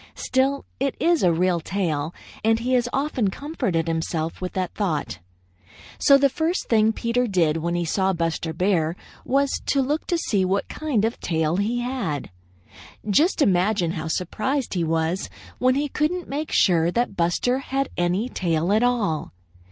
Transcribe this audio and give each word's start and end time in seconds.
Still, 0.15 0.65
it 0.79 0.95
is 0.99 1.21
a 1.21 1.31
real 1.31 1.59
tail, 1.59 2.11
and 2.43 2.57
he 2.57 2.73
has 2.73 2.89
often 2.91 3.29
comforted 3.29 3.87
himself 3.87 4.41
with 4.41 4.53
that 4.53 4.73
thought. 4.73 5.19
So 5.99 6.17
the 6.17 6.27
first 6.27 6.67
thing 6.69 6.91
Peter 6.91 7.27
did 7.27 7.57
when 7.57 7.75
he 7.75 7.85
saw 7.85 8.11
Buster 8.11 8.51
Bear 8.51 8.95
was 9.23 9.61
to 9.67 9.79
look 9.79 10.07
to 10.07 10.17
see 10.17 10.43
what 10.43 10.67
kind 10.67 11.05
of 11.05 11.13
a 11.13 11.17
tail 11.17 11.57
he 11.57 11.81
had. 11.81 12.31
Just 13.07 13.43
imagine 13.43 13.91
how 13.91 14.07
surprised 14.07 14.73
he 14.73 14.83
was 14.83 15.29
when 15.59 15.75
he 15.75 15.87
couldn't 15.87 16.27
make 16.27 16.49
sure 16.51 16.89
that 16.89 17.15
Buster 17.15 17.59
had 17.59 17.89
any 17.95 18.27
tail 18.27 18.73
at 18.73 18.81
all. 18.81 19.33